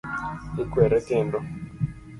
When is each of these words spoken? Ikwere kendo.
Ikwere 0.63 0.97
kendo. 1.07 1.37